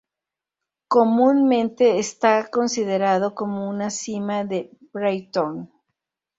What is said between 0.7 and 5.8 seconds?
Comúnmente está considerado como una cima del Breithorn.